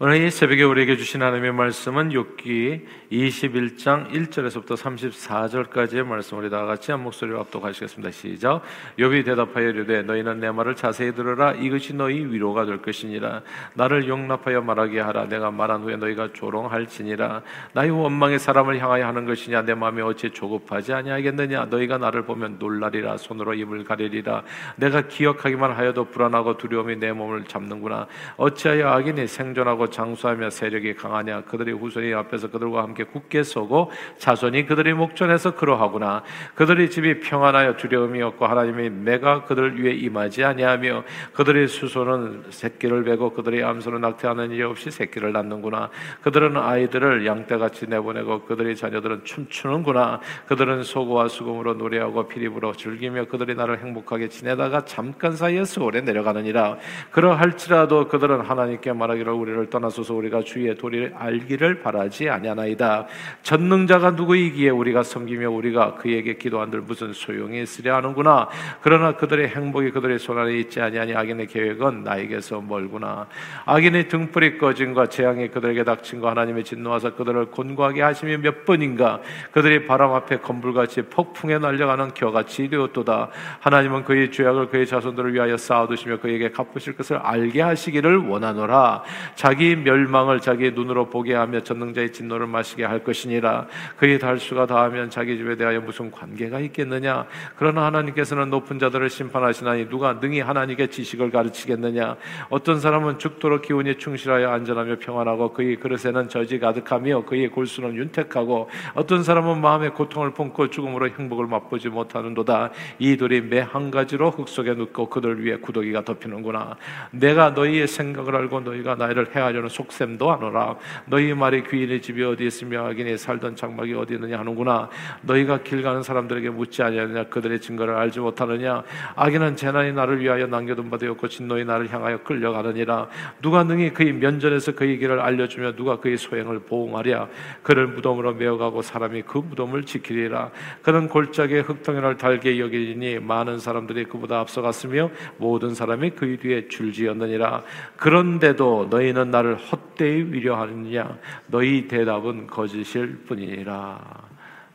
[0.00, 6.92] 오늘 이 새벽에 우리에게 주신 하나님의 말씀은 욥기 21장 1절에서부터 34절까지의 말씀 우리 다 같이
[6.92, 8.12] 한 목소리로 압독하시겠습니다.
[8.12, 8.62] 시작.
[8.96, 11.54] 욥이 대답하여 이르되 너희는 내 말을 자세히 들으라.
[11.54, 13.42] 이것이 너희 위로가 될 것이니라.
[13.74, 15.26] 나를 용납하여 말하게 하라.
[15.26, 17.42] 내가 말한 후에 너희가 조롱할지니라.
[17.72, 19.62] 나의 원망의 사람을 향하여 하는 것이냐?
[19.62, 21.64] 내 마음이 어찌 조급하지 아니하겠느냐?
[21.64, 23.16] 너희가 나를 보면 놀라리라.
[23.16, 24.44] 손으로 입을 가리리라.
[24.76, 28.06] 내가 기억하기만 하여도 불안하고 두려움이 내 몸을 잡는구나.
[28.36, 31.42] 어찌하여 악인이 생존하고 장수하며 세력이 강하냐?
[31.42, 36.22] 그들의 후손이 앞에서 그들과 함께 굳게 서고 자손이 그들의 목전에서 그러하구나.
[36.54, 43.32] 그들의 집이 평안하여 두려움이 없고 하나님이 내가 그들 위에 임하지 아니하며 그들의 수소는 새끼를 베고
[43.32, 45.90] 그들의 암소는 낙태하는 일 없이 새끼를 낳는구나.
[46.22, 50.20] 그들은 아이들을 양떼같이 내보내고 그들의 자녀들은 춤추는구나.
[50.46, 56.76] 그들은 소고와 수금으로 노래하고 피리부로 즐기며 그들이 나를 행복하게 지내다가 잠깐 사이에 서울에 내려가느니라.
[57.10, 63.06] 그러할지라도 그들은 하나님께 말하기를 우리를 떠 떠나소서 우리가 주의 도리를 알기를 바라지 아니하나이다.
[63.42, 68.48] 전능자가 누구이기에 우리가 섬기며 우리가 그에게 기도한들 무슨 소용이 있으랴 하는구나.
[68.82, 73.26] 그러나 그들의 행복이 그들의 손안에 있지 아니하니 악인의 계획은 나에게서 멀구나.
[73.64, 79.20] 악인의 등불이 꺼진과 재앙이 그들에게 닥친과 하나님의 진노하사 그들을 곤고하게 하시며 몇 번인가
[79.52, 83.30] 그들이 바람 앞에 건불같이 폭풍에 날려가는 겨같이 되었도다.
[83.60, 89.04] 하나님은 그의 죄악을 그의 자손들을 위하여 쌓아두시며 그에게 갚으실 것을 알게 하시기를 원하노라.
[89.34, 93.66] 자기 멸망을 자기의 눈으로 보게 하며 전능자의 진노를 마시게 할 것이니라.
[93.96, 97.26] 그의 달수가 다하면 자기 집에 대하여 무슨 관계가 있겠느냐?
[97.56, 102.16] 그러나 하나님께서는 높은 자들을 심판하시나니 누가 능히 하나님께 지식을 가르치겠느냐?
[102.50, 109.22] 어떤 사람은 죽도록 기운이 충실하여 안전하며 평안하고 그의 그릇에는 저지 가득하며 그의 골수는 윤택하고 어떤
[109.22, 112.70] 사람은 마음의 고통을 품고 죽음으로 행복을 맛보지 못하는도다.
[112.98, 116.76] 이들이 매 한 가지로 흙 속에 눕고 그들 위에 구더기가 덮이는구나.
[117.10, 120.76] 내가 너희의 생각을 알고 너희가 나를 해하려 하려는 속셈도 하노라.
[121.06, 124.88] 너희 말이 귀인의 집이 어디 있으며 악인이 살던 장막이 어디 있느냐 하는구나.
[125.22, 127.24] 너희가 길 가는 사람들에게 묻지 아니하느냐?
[127.24, 128.82] 그들의 증거를 알지 못하느냐?
[129.16, 133.08] 악인은 재난이 나를 위하여 남겨둔 바 되었고 진노이 나를 향하여 끌려가느니라.
[133.42, 137.28] 누가 능히 그의 면전에서 그의 길을 알려주며 누가 그의 소행을 보응하랴?
[137.62, 140.50] 그를 무덤으로 메어가고 사람이 그 무덤을 지키리라.
[140.82, 147.62] 그는 골짜기에 흙덩이를 달게 여기니 많은 사람들이 그보다 앞서갔으며 모든 사람이 그의 뒤에 줄지었느니라.
[147.96, 154.00] 그런데도 너희는 나를 헛되이 위려하느냐 너희 대답은 거짓일 뿐이니라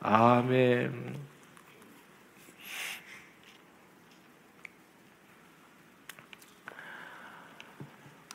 [0.02, 1.24] 아멘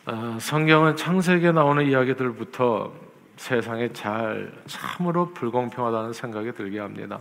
[0.06, 2.92] 어, 성경은 창세기에 나오는 이야기들부터
[3.36, 7.20] 세상에 잘 참으로 불공평하다는 생각이 들게 합니다.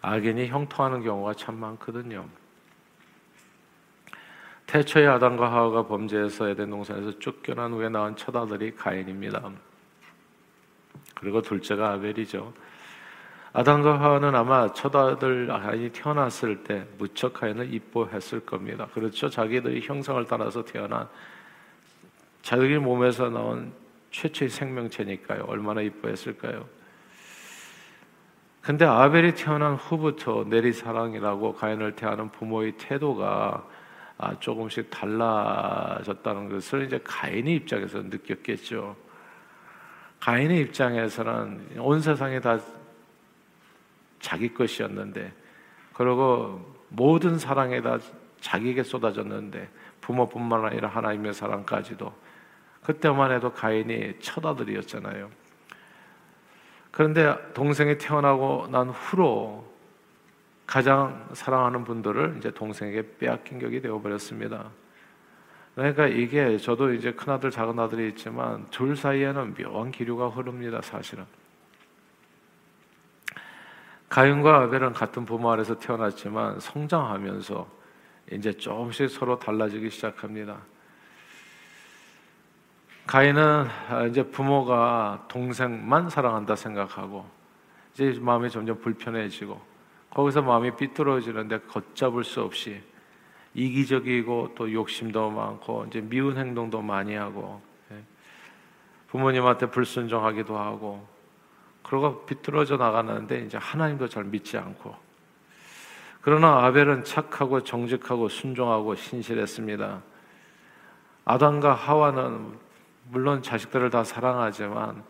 [0.00, 2.28] 악인이 형통하는 경우가 참 많거든요.
[4.66, 9.50] 태초에 아담과 하와가 범죄해서 에덴 동산에서 쫓겨난 후에 낳은 첫 아들이 가인입니다.
[11.14, 12.52] 그리고 둘째가 아벨이죠.
[13.52, 18.88] 아담과 하와는 아마 첫 아들 가인이 태어났을 때 무척 가인을 이뻐했을 겁니다.
[18.92, 19.30] 그렇죠.
[19.30, 21.08] 자기들이 형상을 따라서 태어난
[22.42, 23.72] 자기 몸에서 나온
[24.10, 25.44] 최초의 생명체니까요.
[25.44, 26.66] 얼마나 이뻐했을까요?
[28.60, 33.73] 근데 아벨이 태어난 후부터 내리사랑이라고 가인을 대하는 부모의 태도가 아,
[34.40, 38.96] 조금씩 달라졌다는 것을 이제 가인의 입장에서 느꼈겠죠.
[40.20, 42.58] 가인의 입장에서는 온 세상이 다
[44.20, 45.32] 자기 것이었는데,
[45.92, 47.98] 그리고 모든 사랑에 다
[48.40, 49.68] 자기에게 쏟아졌는데,
[50.00, 52.12] 부모뿐만 아니라 하나님의 사랑까지도.
[52.82, 55.30] 그때만 해도 가인이 첫 아들이었잖아요.
[56.90, 59.73] 그런데 동생이 태어나고 난 후로
[60.66, 64.70] 가장 사랑하는 분들을 이제 동생에게 빼앗긴 격이 되어버렸습니다.
[65.74, 71.24] 그러니까 이게 저도 이제 큰 아들, 작은 아들이 있지만 둘 사이에는 묘한 기류가 흐릅니다, 사실은.
[74.08, 77.68] 가인과 아벨은 같은 부모 아래서 태어났지만 성장하면서
[78.32, 80.58] 이제 조금씩 서로 달라지기 시작합니다.
[83.06, 83.66] 가인은
[84.08, 87.28] 이제 부모가 동생만 사랑한다 생각하고
[87.92, 89.73] 이제 마음이 점점 불편해지고
[90.14, 92.80] 거기서 마음이 삐뚤어지는데 걷잡을 수 없이
[93.54, 97.60] 이기적이고 또 욕심도 많고 이제 미운 행동도 많이 하고
[97.92, 98.02] 예.
[99.08, 101.06] 부모님한테 불순종하기도 하고
[101.82, 104.94] 그러고 비뚤어져 나가는데 이제 하나님도 잘 믿지 않고
[106.22, 110.02] 그러나 아벨은 착하고 정직하고 순종하고 신실했습니다.
[111.26, 112.58] 아담과 하와는
[113.10, 115.04] 물론 자식들을 다 사랑하지만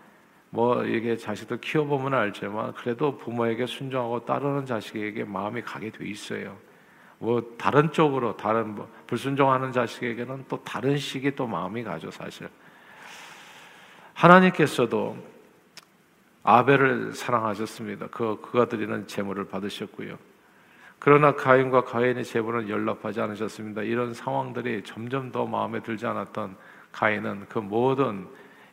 [0.55, 6.57] 뭐 이게 자식들 키워보면 알지만 그래도 부모에게 순종하고 따르는 자식에게 마음이 가게 돼 있어요.
[7.19, 12.49] 뭐 다른 쪽으로 다른 뭐 불순종하는 자식에게는 또 다른 식의 또 마음이 가죠 사실.
[14.13, 15.17] 하나님께서도
[16.45, 18.07] 아벨을 사랑하셨습니다.
[18.13, 20.17] 그 그가 드리는 제물을 받으셨고요.
[21.01, 23.83] 그러나 가인과 가인의 제물은 연락하지 않으셨습니다.
[23.83, 26.57] 이런 상황들이 점점 더 마음에 들지 않았던
[26.93, 28.29] 가인은 그 모든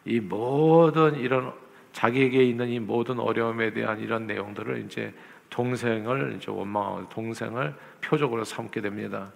[0.06, 1.52] 이 모든 이런
[1.94, 5.14] 자기에게 있는 이 모든 어려움에 대한 이런 내용들을 이제
[5.50, 9.32] 동생을 이제 원망하고 동생을 표적으로 삼게 됩니다.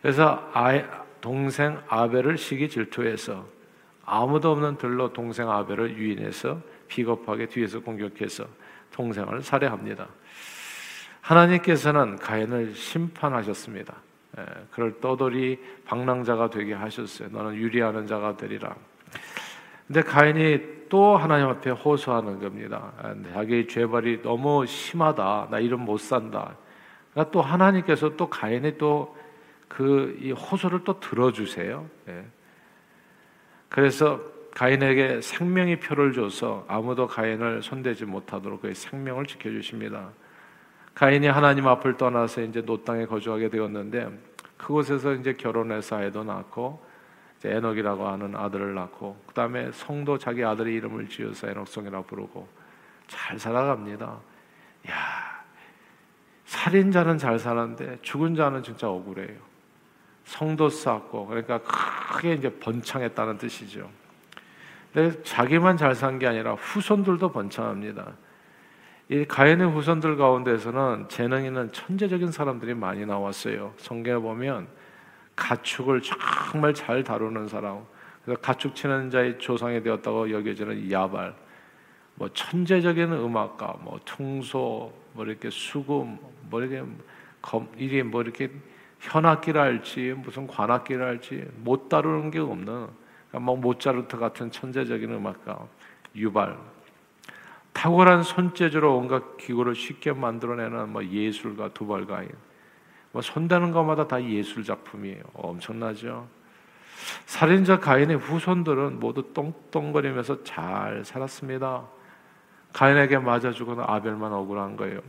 [0.00, 0.80] 그래서 아
[1.20, 3.46] 동생 아벨을 시기 질투해서
[4.04, 8.46] 아무도 없는 들로 동생 아벨을 유인해서 비겁하게 뒤에서 공격해서
[8.92, 10.08] 동생을 살해합니다.
[11.20, 13.94] 하나님께서는 가인을 심판하셨습니다.
[14.38, 17.28] 예, 그를 떠돌이 방랑자가 되게 하셨어요.
[17.30, 18.74] 너는 유리하는 자가 되리라.
[19.86, 22.92] 근데 가인이 또 하나님 앞에 호소하는 겁니다.
[23.32, 25.48] 자기 죄벌이 너무 심하다.
[25.50, 26.56] 나 이런 못 산다.
[27.12, 31.86] 그러니까 또 하나님께서 또 가인이 또그 호소를 또 들어주세요.
[32.08, 32.24] 예.
[33.68, 34.20] 그래서
[34.54, 40.10] 가인에게 생명의 표를 줘서 아무도 가인을 손대지 못하도록 그의 생명을 지켜주십니다.
[40.94, 44.08] 가인이 하나님 앞을 떠나서 이제 노 땅에 거주하게 되었는데
[44.56, 46.84] 그곳에서 이제 결혼해서 아이도 낳고
[47.44, 52.48] 에녹이라고 하는 아들을 낳고 그 다음에 성도 자기 아들의 이름을 지어서 에녹성이라고 부르고
[53.06, 54.18] 잘 살아갑니다.
[54.90, 55.44] 야
[56.46, 59.36] 살인자는 잘 사는데 죽은 자는 진짜 억울해요.
[60.24, 63.88] 성도 쌓고 그러니까 크게 이제 번창했다는 뜻이죠.
[64.92, 68.12] 근데 자기만 잘 산 게 아니라 후손들도 번창합니다.
[69.10, 73.72] 이 가인의 후손들 가운데서는 재능 있는 천재적인 사람들이 많이 나왔어요.
[73.78, 74.68] 성경에 보면
[75.38, 77.84] 가축을 정말 잘 다루는 사람,
[78.24, 81.34] 그래서 가축 치는 자의 조상이 되었다고 여겨지는 야발,
[82.16, 86.18] 뭐 천재적인 음악가, 뭐 퉁소, 뭐 이렇게 수금,
[86.50, 86.84] 뭐 이렇게
[87.40, 88.50] 검, 이게 뭐 이렇게
[88.98, 92.88] 현악기를 할지 무슨 관악기를 할지 못 다루는 게 없는
[93.28, 95.66] 그러니까 뭐 모차르트 같은 천재적인 음악가
[96.16, 96.58] 유발.
[97.72, 102.28] 탁월한 손재주로 온갖 기구를 쉽게 만들어내는 뭐 예술가 두발가인
[103.18, 105.24] 뭐 손대는 것마다 다 예술 작품이에요.
[105.32, 106.28] 엄청나죠.
[107.26, 111.84] 살인자 가인의 후손들은 모두 똥똥거리면서 잘 살았습니다.
[112.72, 115.00] 가인에게 맞아 죽은 아벨만 억울한 거예요.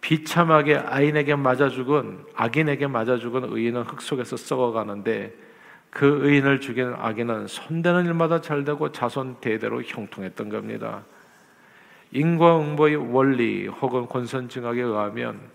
[0.00, 5.32] 비참하게 아인에게 맞아 죽은 악인에게 맞아 죽은 의인은 흙 속에서 썩어가는데
[5.90, 11.04] 그 의인을 죽인 악인은 손대는 일마다 잘 되고 자손 대대로 형통했던 겁니다.
[12.10, 15.54] 인과응보의 원리 혹은 권선징악에 의하면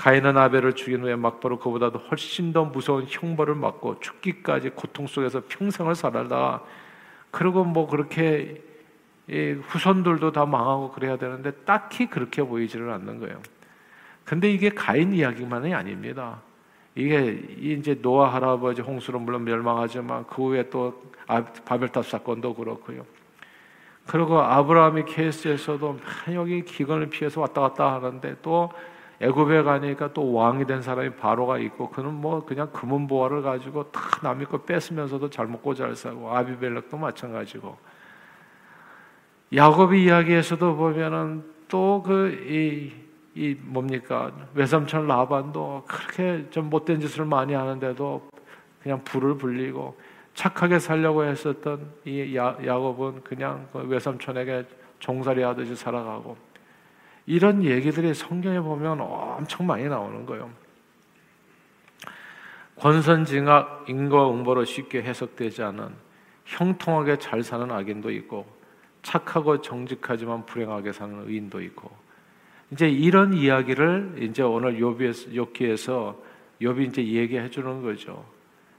[0.00, 5.94] 가인은 아벨을 죽인 후에 막바로 그보다도 훨씬 더 무서운 형벌을 맞고 죽기까지 고통 속에서 평생을
[5.94, 6.62] 살아다
[7.30, 8.62] 그리고 뭐 그렇게
[9.28, 13.42] 후손들도 다 망하고 그래야 되는데 딱히 그렇게 보이지를 않는 거예요.
[14.24, 16.40] 근데 이게 가인 이야기만이 아닙니다.
[16.94, 23.04] 이게 이제 노아 할아버지 홍수로 물론 멸망하지만 그 후에 또 아, 바벨탑 사건도 그렇고요.
[24.06, 25.98] 그리고 아브라함이 케이스에서도
[26.32, 28.70] 여기 기근을 피해서 왔다 갔다 하는데 또
[29.20, 34.00] 애굽에 가니까 또 왕이 된 사람이 바로가 있고 그는 뭐 그냥 금은 보화를 가지고 다
[34.22, 37.76] 남의 거 뺏으면서도 잘 먹고 잘 살고 아비벨렉도 마찬가지고.
[39.54, 42.92] 야곱의 이야기에서도 보면은 또 그이
[43.34, 44.32] 이 뭡니까?
[44.54, 48.28] 외삼촌 라반도 그렇게 좀 못된 짓을 많이 하는데도
[48.82, 49.96] 그냥 불을 불리고
[50.34, 54.64] 착하게 살려고 했었던 이 야, 야곱은 그냥 그 외삼촌에게
[54.98, 56.36] 종살이 하듯이 살아가고
[57.30, 60.50] 이런 얘기들이 성경에 보면 엄청 많이 나오는 거예요.
[62.74, 65.90] 권선징악 인과응보로 쉽게 해석되지 않은
[66.44, 68.46] 형통하게 잘 사는 악인도 있고
[69.02, 71.92] 착하고 정직하지만 불행하게 사는 의인도 있고
[72.72, 76.16] 이제 이런 이야기를 이제 오늘 욥기에서 욥기에서
[76.60, 78.24] 욥이 이제 얘기해 주는 거죠.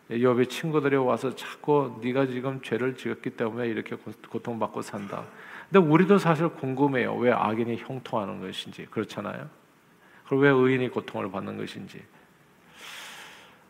[0.09, 5.23] 욥의 친구들이 와서 자꾸 네가 지금 죄를 지었기 때문에 이렇게 고통받고 산다.
[5.71, 7.15] 근데 우리도 사실 궁금해요.
[7.15, 9.47] 왜 악인이 형통하는 것인지 그렇잖아요.
[10.27, 12.03] 그리고 왜 의인이 고통을 받는 것인지.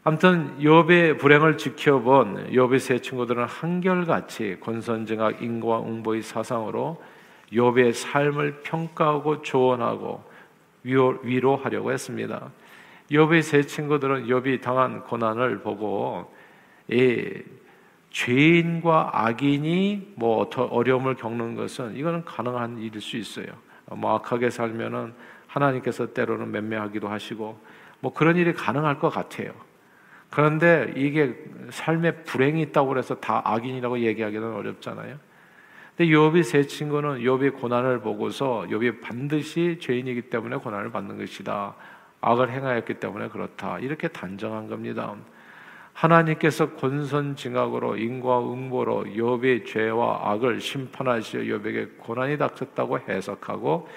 [0.04, 7.00] 아무튼 욥의 불행을 지켜본 욥의 세 친구들은 한결같이 권선징악 인과응보의 사상으로
[7.54, 10.24] 욥의 삶을 평가하고 조언하고
[10.84, 12.50] 위로, 하려고 했습니다.
[13.12, 16.34] 욥의 세 친구들은 욥이 당한 고난을 보고
[16.88, 17.44] 이
[18.12, 23.48] 죄인과 악인이 뭐 어려움을 겪는 것은 이거는 가능한 일일 수 있어요.
[23.90, 25.14] 뭐 악하게 살면은
[25.48, 27.60] 하나님께서 때로는 맴매하기도 하시고
[28.00, 29.54] 뭐 그런 일이 가능할 것 같아요.
[30.30, 31.36] 그런데 이게
[31.72, 35.18] 삶에 불행이 있다고 해서 다 악인이라고 얘기하기는 어렵잖아요.
[35.96, 41.76] 근데 욥이 세 친구는 욥의 고난을 보고서 욥이 반드시 죄인이기 때문에 고난을 받는 것이다.
[42.22, 43.80] 악을 행하였기 때문에 그렇다.
[43.80, 45.16] 이렇게 단정한 겁니다.
[45.94, 53.88] 하나님께서 권선징악으로 인과응보로 욥의 죄와 악을 심판하시어 욥에게 고난이 닥쳤다고 해석하고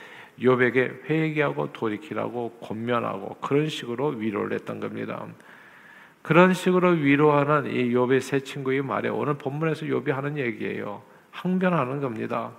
[0.40, 5.24] 욥에게 회개하고 돌이키라고 권면하고 그런 식으로 위로를 했던 겁니다.
[6.22, 11.02] 그런 식으로 위로하는 이 욥의 새 친구의 말에 오늘 본문에서 욥이 하는 얘기예요.
[11.30, 12.52] 항변하는 겁니다.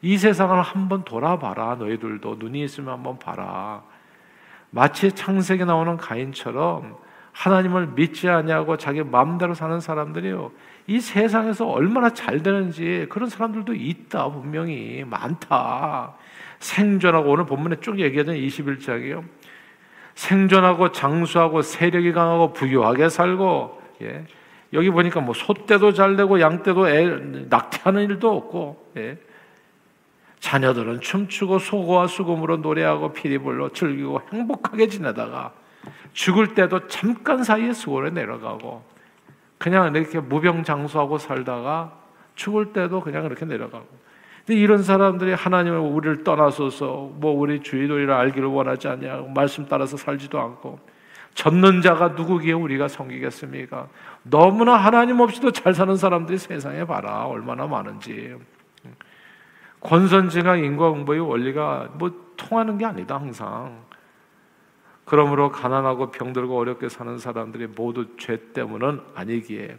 [0.00, 1.74] 이 세상을 한번 돌아봐라.
[1.76, 3.82] 너희들도 눈이 있으면 한번 봐라.
[4.70, 6.96] 마치 창세기 나오는 가인처럼
[7.38, 10.50] 하나님을 믿지 아니하고 자기 마음대로 사는 사람들이요.
[10.88, 14.28] 이 세상에서 얼마나 잘 되는지 그런 사람들도 있다.
[14.30, 16.14] 분명히 많다.
[16.58, 19.22] 생존하고 오늘 본문에 쭉 얘기하던 21장이요.
[20.16, 24.24] 생존하고 장수하고 세력이 강하고 부유하게 살고 예.
[24.72, 27.06] 여기 보니까 뭐 소떼도 잘 되고 양떼도 애,
[27.48, 29.16] 낙태하는 일도 없고 예.
[30.40, 35.52] 자녀들은 춤추고 소고와 수금으로 노래하고 피리불로 즐기고 행복하게 지내다가
[36.12, 38.82] 죽을 때도 잠깐 사이에 수월에 내려가고
[39.58, 41.92] 그냥 이렇게 무병장수하고 살다가
[42.34, 43.86] 죽을 때도 그냥 이렇게 내려가고.
[44.46, 50.40] 근데 이런 사람들이 하나님을 우리를 떠나서서 뭐 우리 주의도리를 알기를 원하지 않냐 말씀 따라서 살지도
[50.40, 50.78] 않고
[51.34, 53.88] 젖는 자가 누구기에 우리가 섬기겠습니까?
[54.22, 57.26] 너무나 하나님 없이도 잘 사는 사람들이 세상에 봐라.
[57.26, 58.34] 얼마나 많은지.
[59.80, 63.84] 권선징악 인과응보의 원리가 뭐 통하는 게 아니다 항상
[65.08, 69.78] 그러므로 가난하고 병들고 어렵게 사는 사람들이 모두 죄 때문은 아니기에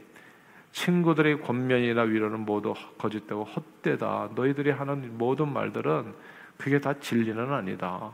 [0.72, 4.32] 친구들의 권면이나 위로는 모두 거짓되고 헛되다.
[4.34, 6.14] 너희들이 하는 모든 말들은
[6.58, 8.12] 그게 다 진리는 아니다.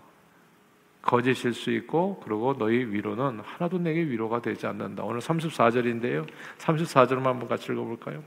[1.02, 5.04] 거짓일 수 있고 그리고 너희 위로는 하나도 내게 위로가 되지 않는다.
[5.04, 6.28] 오늘 34절인데요.
[6.58, 8.22] 34절만 한번 같이 읽어 볼까요?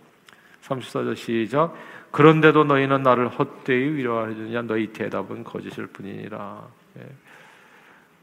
[0.62, 1.74] 34절 시작.
[2.10, 6.66] 그런데도 너희는 나를 헛되이 위로하느냐 너희 대답은 거짓일 뿐이니라.
[7.00, 7.27] 예.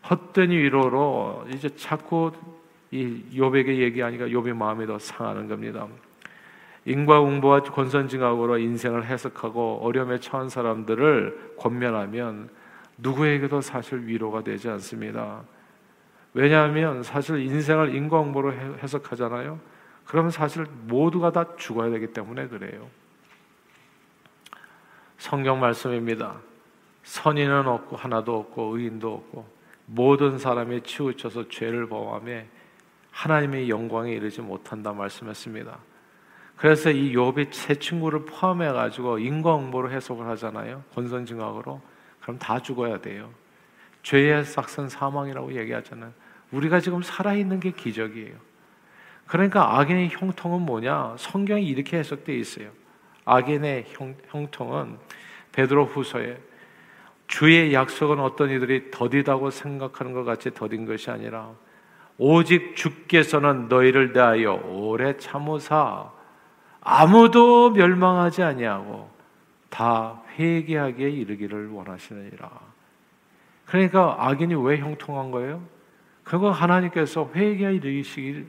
[0.10, 2.32] 헛된 위로로 이제 자꾸
[2.92, 5.88] 이 욥에게 얘기하니까 욥의 마음이 더 상하는 겁니다.
[6.86, 12.50] 인과응보와 권선징악으로 인생을 해석하고 어려움에 처한 사람들을 권면하면
[12.98, 15.42] 누구에게도 사실 위로가 되지 않습니다.
[16.34, 19.60] 왜냐하면 사실 인생을 인과응보로 해석하잖아요.
[20.06, 22.88] 그러면 사실 모두가 다 죽어야 되기 때문에 그래요.
[25.18, 26.36] 성경 말씀입니다.
[27.04, 29.55] 선인은 없고 하나도 없고 의인도 없고
[29.86, 32.48] 모든 사람이 치우쳐서 죄를 범함에
[33.12, 35.78] 하나님의 영광에 이르지 못한다 말씀했습니다.
[36.58, 40.84] 그래서 이 욥이 세 친구를 포함해 가지고 인과응보로 해석을 하잖아요.
[40.94, 41.82] 권선징악으로.
[42.22, 43.32] 그럼 다 죽어야 돼요.
[44.04, 46.14] 죄의 싹슨 사망이라고 얘기하잖아요.
[46.52, 48.36] 우리가 지금 살아 있는 게 기적이에요.
[49.28, 51.16] 그러니까 악인의 형통은 뭐냐?
[51.18, 52.70] 성경이 이렇게 해석되어 있어요.
[53.26, 54.98] 악인의 형, 형통은
[55.52, 56.38] 베드로 후서에
[57.28, 61.52] 주의 약속은 어떤 이들이 더디다고 생각하는 것 같이 더딘 것이 아니라
[62.18, 66.12] 오직 주께서는 너희를 대하여 오래 참으사
[66.82, 69.10] 아무도 멸망하지 아니하고
[69.70, 72.50] 다 회개하기에 이르기를 원하시느니라.
[73.66, 75.62] 그러니까 악인이 왜 형통한 거예요?
[76.24, 78.48] 그거 하나님께서 회개에 이르시길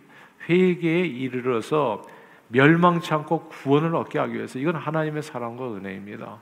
[0.49, 2.02] 회개에 이르러서
[2.49, 6.38] 멸망치 않고 구원을 얻게 하기 위해서 이건 하나님의 사랑과 은혜입니다.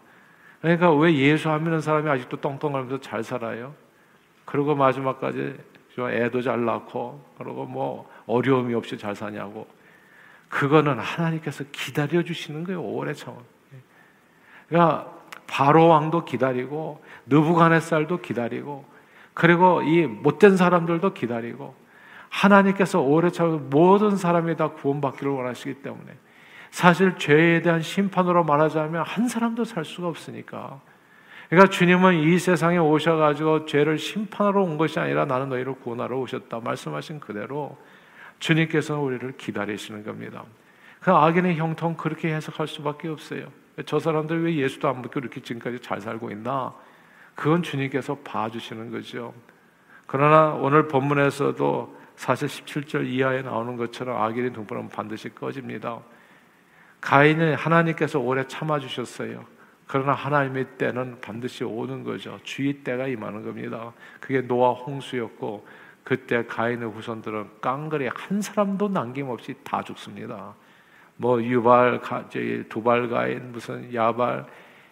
[0.64, 3.74] 그러니까 왜 예수 안 믿는 사람이 아직도 똥똥하면서 잘 살아요?
[4.46, 5.58] 그리고 마지막까지
[5.98, 9.66] 애도 잘 낳고 그리고 뭐 어려움이 없이 잘 사냐고
[10.48, 13.34] 그거는 하나님께서 기다려 주시는 거예요 오래 참.
[14.66, 15.12] 그러니까
[15.46, 18.86] 바로 왕도 기다리고 느부갓네살도 기다리고
[19.34, 21.74] 그리고 이 못된 사람들도 기다리고
[22.30, 26.16] 하나님께서 오래 참 모든 사람이 다 구원받기를 원하시기 때문에
[26.74, 30.80] 사실 죄에 대한 심판으로 말하자면 한 사람도 살 수가 없으니까
[31.48, 37.20] 그러니까 주님은 이 세상에 오셔가지고 죄를 심판하러 온 것이 아니라 나는 너희를 구원하러 오셨다 말씀하신
[37.20, 37.78] 그대로
[38.40, 40.42] 주님께서는 우리를 기다리시는 겁니다.
[40.98, 43.52] 그 악인의 형통 그렇게 해석할 수밖에 없어요.
[43.86, 46.74] 저 사람들 왜 예수도 안 믿고 이렇게 지금까지 잘 살고 있나?
[47.36, 49.32] 그건 주님께서 봐주시는 거죠.
[50.08, 56.00] 그러나 오늘 본문에서도 사실 17절 이하에 나오는 것처럼 악인의 등불은 반드시 꺼집니다.
[57.04, 59.44] 가인은 하나님께서 오래 참아주셨어요.
[59.86, 62.40] 그러나 하나님의 때는 반드시 오는 거죠.
[62.42, 63.92] 주의 때가 임하는 겁니다.
[64.20, 65.66] 그게 노아 홍수였고
[66.02, 70.54] 그때 가인의 후손들은 깡그리 한 사람도 남김없이 다 죽습니다.
[71.16, 72.00] 뭐 유발,
[72.70, 74.46] 두발 가인, 무슨 야발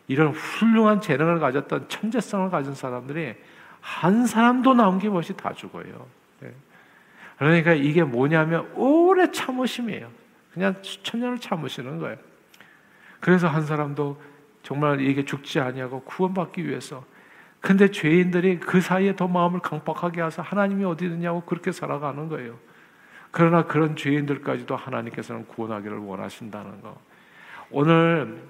[0.07, 3.35] 이런 훌륭한 재능을 가졌던 천재성을 가진 사람들이
[3.81, 6.07] 한 사람도 남김없이 다 죽어요.
[6.41, 6.53] 네.
[7.39, 10.22] 그러니까 이게 뭐냐면 오래 참으심이에요.
[10.53, 12.17] 그냥 수천 년을 참으시는 거예요.
[13.21, 14.21] 그래서 한 사람도
[14.63, 17.05] 정말 이게 죽지 아니하고 구원받기 위해서
[17.61, 22.59] 근데 죄인들이 그 사이에 더 마음을 강박하게 하서 하나님이 어디 있느냐고 그렇게 살아가는 거예요.
[23.31, 27.01] 그러나 그런 죄인들까지도 하나님께서는 구원하기를 원하신다는 거.
[27.71, 28.43] 오늘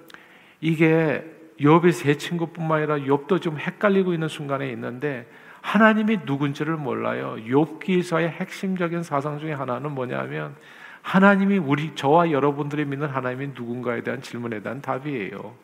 [0.61, 1.25] 이게
[1.61, 5.30] 욥의 세 친구뿐만 아니라 욥도 좀 헷갈리고 있는 순간에 있는데
[5.61, 7.37] 하나님이 누군지를 몰라요.
[7.47, 10.56] 욥기서의 핵심적인 사상 중에 하나는 뭐냐면
[11.02, 15.54] 하나님이 우리 저와 여러분들이 믿는 하나님이 누군가에 대한 질문에 대한 답이에요.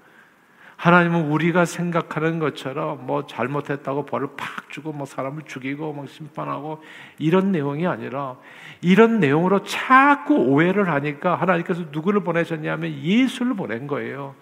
[0.76, 6.83] 하나님은 우리가 생각하는 것처럼 뭐 잘못했다고 벌을 팍 주고 뭐 사람을 죽이고 막 심판하고
[7.18, 8.37] 이런 내용이 아니라
[8.80, 14.37] 이런 내용으로 자꾸 오해를 하니까 하나님께서 누구를 보내셨냐면 예수를 보낸 거예요.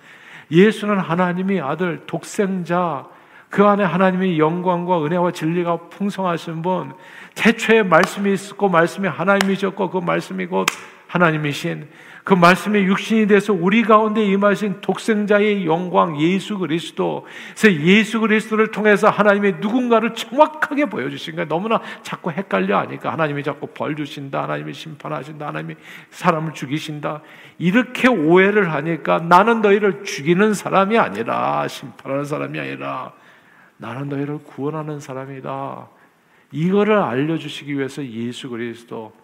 [0.50, 3.08] 예수는 하나님이 아들 독생자
[3.56, 6.92] 그 안에 하나님의 영광과 은혜와 진리가 풍성하신 분
[7.34, 10.66] 태초에 말씀이 있었고 말씀이 하나님이셨고 그 말씀이 곧
[11.06, 11.88] 하나님이신
[12.22, 17.24] 그 말씀의 육신이 돼서 우리 가운데 임하신 독생자의 영광 예수 그리스도.
[17.58, 21.48] 그래서 예수 그리스도를 통해서 하나님의 누군가를 정확하게 보여주신 거예요.
[21.48, 24.42] 너무나 자꾸 헷갈려 하니까 하나님이 자꾸 벌 주신다.
[24.42, 25.46] 하나님이 심판하신다.
[25.46, 25.76] 하나님이
[26.10, 27.22] 사람을 죽이신다.
[27.56, 33.12] 이렇게 오해를 하니까 나는 너희를 죽이는 사람이 아니라 심판하는 사람이 아니라
[33.78, 35.88] 나는 너희를 구원하는 사람이다.
[36.52, 39.14] 이거를 알려주시기 위해서 예수 그리스도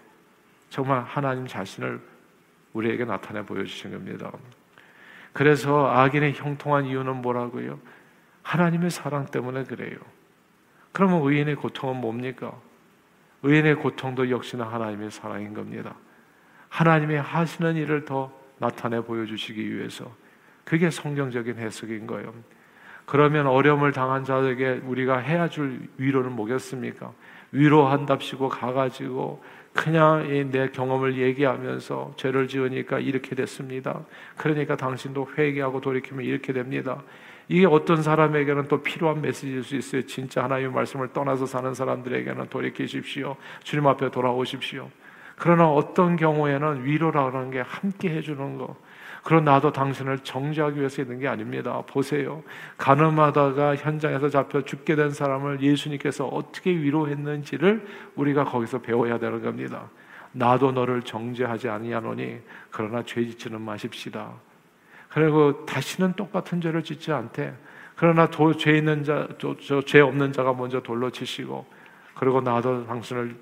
[0.68, 2.00] 정말 하나님 자신을
[2.72, 4.32] 우리에게 나타내 보여주신 겁니다.
[5.32, 7.78] 그래서 악인의 형통한 이유는 뭐라고요?
[8.42, 9.96] 하나님의 사랑 때문에 그래요.
[10.92, 12.52] 그러면 의인의 고통은 뭡니까?
[13.42, 15.94] 의인의 고통도 역시나 하나님의 사랑인 겁니다.
[16.68, 20.14] 하나님의 하시는 일을 더 나타내 보여주시기 위해서
[20.64, 22.32] 그게 성경적인 해석인 거예요.
[23.06, 27.12] 그러면 어려움을 당한 자에게 우리가 해야 줄 위로는 뭐겠습니까?
[27.52, 29.42] 위로한답시고 가가지고
[29.72, 34.00] 그냥 내 경험을 얘기하면서 죄를 지으니까 이렇게 됐습니다.
[34.36, 37.02] 그러니까 당신도 회개하고 돌이키면 이렇게 됩니다.
[37.48, 40.02] 이게 어떤 사람에게는 또 필요한 메시지일 수 있어요.
[40.02, 43.36] 진짜 하나님의 말씀을 떠나서 사는 사람들에게는 돌이키십시오.
[43.62, 44.88] 주님 앞에 돌아오십시오.
[45.36, 48.76] 그러나 어떤 경우에는 위로라는 게 함께 해주는 거.
[49.22, 51.82] 그런 나도 당신을 정죄하기 위해서 있는 게 아닙니다.
[51.86, 52.42] 보세요.
[52.76, 59.88] 가늠하다가 현장에서 잡혀 죽게 된 사람을 예수님께서 어떻게 위로했는지를 우리가 거기서 배워야 되는 겁니다.
[60.32, 64.32] 나도 너를 정죄하지 아니하노니 그러나 죄 짓지는 마십시다.
[65.10, 67.54] 그리고 다시는 똑같은 죄를 짓지 않되
[67.94, 71.64] 그러나 도, 죄 있는 자, 저, 죄 없는 자가 먼저 돌로 치시고
[72.14, 73.36] 그리고 나도 당신을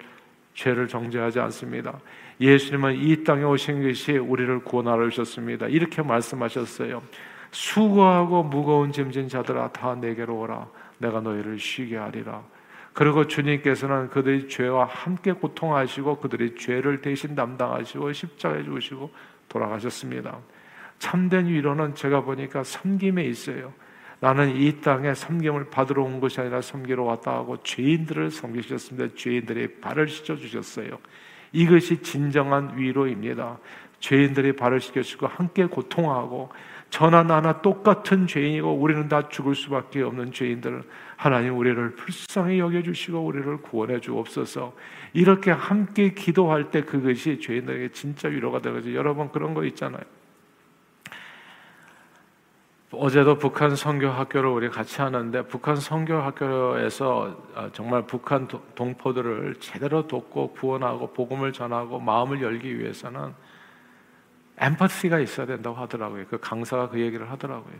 [0.54, 1.98] 죄를 정죄하지 않습니다.
[2.40, 5.66] 예수님은 이 땅에 오신 것이 우리를 구원하러 오셨습니다.
[5.66, 7.02] 이렇게 말씀하셨어요.
[7.50, 10.68] 수고하고 무거운 짐진 자들아 다 내게로 오라.
[10.98, 12.42] 내가 너희를 쉬게 하리라.
[12.92, 19.10] 그리고 주님께서는 그들의 죄와 함께 고통하시고 그들의 죄를 대신 담당하시고 십자가에 죽으시고
[19.48, 20.38] 돌아가셨습니다.
[20.98, 23.72] 참된 위로는 제가 보니까 섬김에 있어요.
[24.20, 29.14] 나는 이 땅에 섬김을 받으러 온 것이 아니라 섬기러 왔다 하고 죄인들을 섬기셨습니다.
[29.14, 30.98] 죄인들의 발을 씻어 주셨어요.
[31.52, 33.58] 이것이 진정한 위로입니다.
[34.00, 36.50] 죄인들이 발을 씻겨주고 함께 고통하고
[36.88, 40.82] 저나 나나 똑같은 죄인이고 우리는 다 죽을 수밖에 없는 죄인들
[41.16, 44.74] 하나님 우리를 불쌍히 여겨주시고 우리를 구원해 주옵소서
[45.12, 50.02] 이렇게 함께 기도할 때 그것이 죄인들에게 진짜 위로가 되거든요 여러분 그런 거 있잖아요
[52.92, 60.08] 어제도 북한 선교 학교를 우리 같이 하는데 북한 선교 학교에서 어, 정말 북한 동포들을 제대로
[60.08, 63.32] 돕고 구원하고 복음을 전하고 마음을 열기 위해서는
[64.58, 66.24] 엠퍼티가 있어야 된다고 하더라고요.
[66.28, 67.76] 그 강사가 그 얘기를 하더라고요.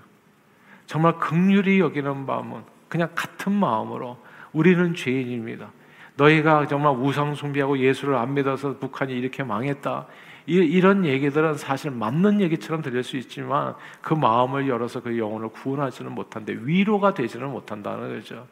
[0.87, 4.17] 정말 극률이 여기는 마음은 그냥 같은 마음으로
[4.53, 5.71] 우리는 죄인입니다.
[6.15, 10.07] 너희가 정말 우상 숭배하고 예수를 안 믿어서 북한이 이렇게 망했다.
[10.47, 16.13] 이 런 얘기들은 사실 맞는 얘기처럼 들릴 수 있지만 그 마음을 열어서 그 영혼을 구원하지는
[16.13, 18.47] 못한데 위로가 되지는 못한다는 거죠.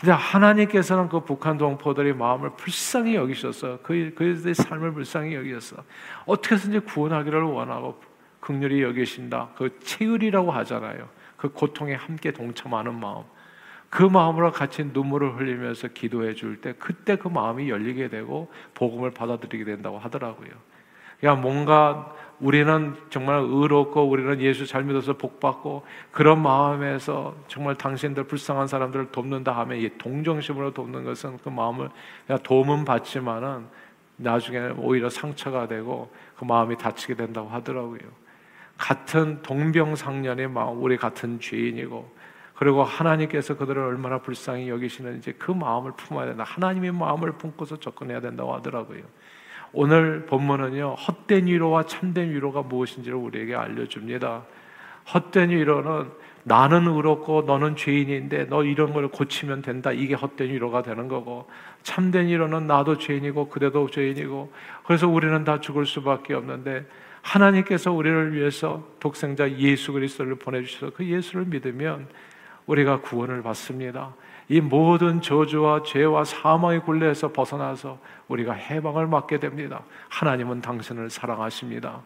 [0.00, 5.82] 근데 하나님께서는 그 북한 동포들의 마음을 불쌍히 여기셔서 그, 그들의 삶을 불쌍히 여기셔서
[6.24, 8.00] 어떻게 해서든지 구원하기를 원하고
[8.40, 9.50] 극률이 여기신다.
[9.56, 11.08] 그 체휼이라고 하잖아요.
[11.36, 13.24] 그 고통에 함께 동참하는 마음.
[13.90, 19.64] 그 마음으로 같이 눈물을 흘리면서 기도해 줄 때 그때 그 마음이 열리게 되고 복음을 받아들이게
[19.64, 20.48] 된다고 하더라고요.
[21.24, 28.66] 야, 뭔가 우리는 정말 의롭고 우리는 예수 잘 믿어서 복받고 그런 마음에서 정말 당신들 불쌍한
[28.66, 31.90] 사람들을 돕는다 하면 이 동정심으로 돕는 것은 그 마음을
[32.42, 33.66] 도움은 받지만은
[34.16, 38.00] 나중에 오히려 상처가 되고 그 마음이 다치게 된다고 하더라고요.
[38.78, 42.20] 같은 동병상련의 마음, 우리 같은 죄인이고
[42.54, 46.44] 그리고 하나님께서 그들을 얼마나 불쌍히 여기시는지 그 마음을 품어야 된다.
[46.44, 49.02] 하나님의 마음을 품고서 접근해야 된다고 하더라고요.
[49.72, 54.42] 오늘 본문은요, 헛된 위로와 참된 위로가 무엇인지를 우리에게 알려줍니다.
[55.14, 56.10] 헛된 위로는
[56.42, 59.92] 나는 의롭고 너는 죄인인데 너 이런 걸 고치면 된다.
[59.92, 61.48] 이게 헛된 위로가 되는 거고
[61.82, 64.52] 참된 위로는 나도 죄인이고 그대도 죄인이고
[64.84, 66.86] 그래서 우리는 다 죽을 수밖에 없는데
[67.22, 72.08] 하나님께서 우리를 위해서 독생자 예수 그리스도를 보내주셔서 그 예수를 믿으면
[72.66, 74.14] 우리가 구원을 받습니다.
[74.48, 77.98] 이 모든 저주와 죄와 사망의 굴레에서 벗어나서
[78.30, 79.82] 우리가 해방을 받게 됩니다.
[80.08, 82.00] 하나님은 당신을 사랑하십니다.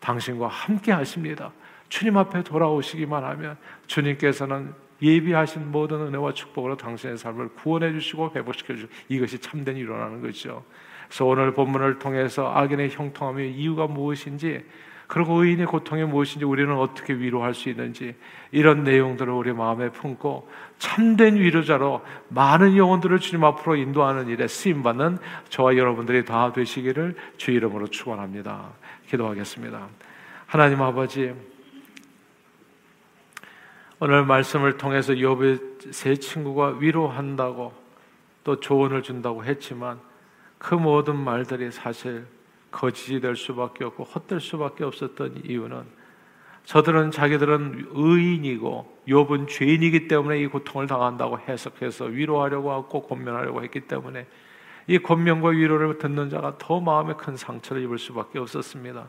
[0.00, 1.52] 당신과 함께 하십니다.
[1.88, 8.92] 주님 앞에 돌아오시기만 하면 주님께서는 예비하신 모든 은혜와 축복으로 당신의 삶을 구원해 주시고 회복시켜 주시고
[9.08, 10.64] 이것이 참된 일어나는 거죠.
[11.06, 14.64] 그래서 오늘 본문을 통해서 악인의 형통함의 이유가 무엇인지
[15.06, 18.16] 그리고 의인의 고통이 무엇인지 우리는 어떻게 위로할 수 있는지
[18.50, 25.18] 이런 내용들을 우리 마음에 품고 참된 위로자로 많은 영혼들을 주님 앞으로 인도하는 일에 쓰임 받는
[25.48, 28.70] 저와 여러분들이 다 되시기를 주 이름으로 축원합니다.
[29.08, 29.86] 기도하겠습니다.
[30.46, 31.34] 하나님 아버지
[33.98, 37.72] 오늘 말씀을 통해서 욥의 세 친구가 위로한다고
[38.44, 39.98] 또 조언을 준다고 했지만
[40.58, 42.26] 그 모든 말들이 사실
[42.76, 45.84] 거짓이 될 수밖에 없고 헛될 수밖에 없었던 이유는
[46.64, 54.26] 저들은 자기들은 의인이고 욥은 죄인이기 때문에 이 고통을 당한다고 해석해서 위로하려고 하고 권면하려고 했기 때문에
[54.88, 59.08] 이 권면과 위로를 듣는 자가 더 마음에 큰 상처를 입을 수밖에 없었습니다.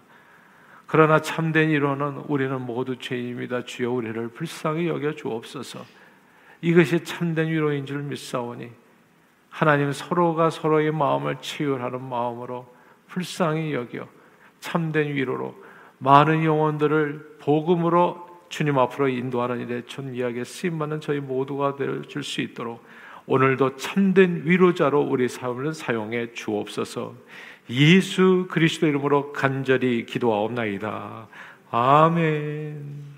[0.85, 3.65] 그러나 참된 위로는 우리는 모두 죄인입니다.
[3.65, 5.83] 주여 우리를 불쌍히 여겨 주옵소서.
[6.61, 8.71] 이것이 참된 위로인 줄 믿사오니
[9.49, 12.76] 하나님 서로가 서로의 마음을 치유하는 마음으로
[13.07, 14.07] 불쌍히 여겨
[14.59, 15.55] 참된 위로로
[15.99, 22.83] 많은 영혼들을 복음으로 주님 앞으로 인도하는 일에 존귀하게 쓰임받는 저희 모두가 될수 있도록
[23.25, 27.13] 오늘도 참된 위로자로 우리 삶을 사용해 주옵소서.
[27.69, 31.27] 예수 그리스도 이름으로 간절히 기도하옵나이다.
[31.69, 33.16] 아멘.